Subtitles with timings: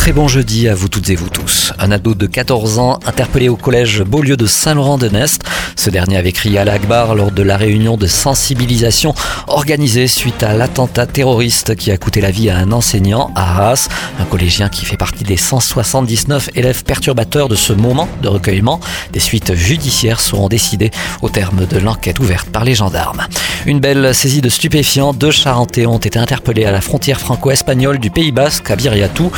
[0.00, 1.74] Très bon jeudi à vous toutes et vous tous.
[1.78, 5.42] Un ado de 14 ans interpellé au collège Beaulieu de Saint-Laurent-de-Nest.
[5.76, 9.14] Ce dernier avait crié à l'Akbar lors de la réunion de sensibilisation
[9.46, 13.88] organisée suite à l'attentat terroriste qui a coûté la vie à un enseignant à Arras,
[14.18, 18.80] un collégien qui fait partie des 179 élèves perturbateurs de ce moment de recueillement.
[19.12, 23.26] Des suites judiciaires seront décidées au terme de l'enquête ouverte par les gendarmes.
[23.66, 28.10] Une belle saisie de stupéfiants, deux Charentais ont été interpellés à la frontière franco-espagnole du
[28.10, 29.30] Pays Basque à Biriatou.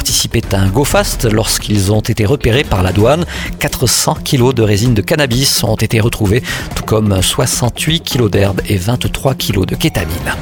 [0.00, 3.26] Participaient à un go-fast lorsqu'ils ont été repérés par la douane.
[3.58, 6.42] 400 kilos de résine de cannabis ont été retrouvés,
[6.74, 10.34] tout comme 68 kilos d'herbe et 23 kilos de kétamine.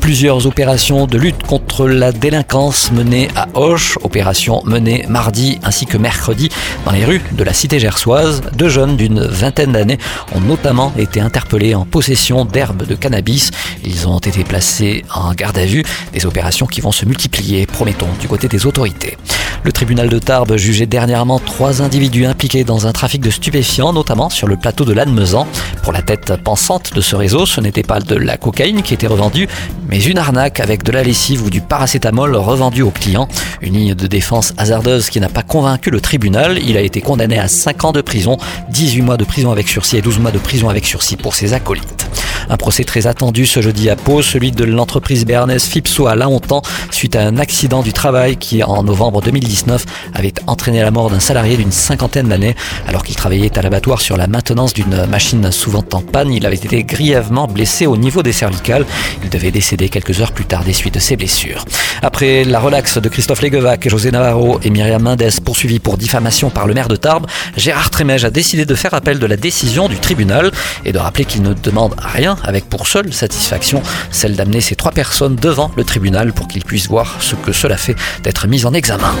[0.00, 5.96] Plusieurs opérations de lutte contre la délinquance menées à Hoche, opération menée mardi ainsi que
[5.96, 6.48] mercredi
[6.84, 8.42] dans les rues de la cité gersoise.
[8.54, 9.98] Deux jeunes d'une vingtaine d'années
[10.34, 13.50] ont notamment été interpellés en possession d'herbes de cannabis.
[13.84, 18.08] Ils ont été placés en garde à vue, des opérations qui vont se multiplier, promettons,
[18.20, 19.16] du côté des autorités.
[19.64, 24.28] Le tribunal de Tarbes jugeait dernièrement trois individus impliqués dans un trafic de stupéfiants, notamment
[24.28, 25.46] sur le plateau de l'Annemezan.
[25.82, 29.06] Pour la tête pensante de ce réseau, ce n'était pas de la cocaïne qui était
[29.06, 29.48] revendue,
[29.88, 33.26] mais une arnaque avec de la lessive ou du paracétamol revendu aux clients.
[33.62, 36.58] Une ligne de défense hasardeuse qui n'a pas convaincu le tribunal.
[36.62, 38.36] Il a été condamné à 5 ans de prison,
[38.68, 41.54] 18 mois de prison avec sursis et 12 mois de prison avec sursis pour ses
[41.54, 42.03] acolytes.
[42.48, 46.62] Un procès très attendu ce jeudi à Pau, celui de l'entreprise béarnaise Fipso à Laontan,
[46.90, 51.20] suite à un accident du travail qui, en novembre 2019, avait entraîné la mort d'un
[51.20, 52.54] salarié d'une cinquantaine d'années.
[52.86, 56.56] Alors qu'il travaillait à l'abattoir sur la maintenance d'une machine souvent en panne, il avait
[56.56, 58.84] été grièvement blessé au niveau des cervicales.
[59.22, 61.64] Il devait décéder quelques heures plus tard des suites de ses blessures.
[62.02, 66.66] Après la relaxe de Christophe Leguevac, José Navarro et Myriam Mendes poursuivis pour diffamation par
[66.66, 69.96] le maire de Tarbes, Gérard Trémège a décidé de faire appel de la décision du
[69.96, 70.50] tribunal
[70.84, 74.92] et de rappeler qu'il ne demande rien avec pour seule satisfaction celle d'amener ces trois
[74.92, 78.74] personnes devant le tribunal pour qu'ils puissent voir ce que cela fait d'être mis en
[78.74, 79.14] examen.